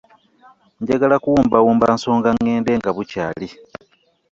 [0.81, 3.47] Njagala kuwumbawumba nsonga ŋŋende nga bukyali.